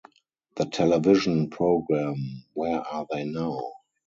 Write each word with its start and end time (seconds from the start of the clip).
The 0.55 0.65
television 0.65 1.51
programme 1.51 2.45
Where 2.55 2.79
Are 2.81 3.05
They 3.13 3.23
Now? 3.25 3.59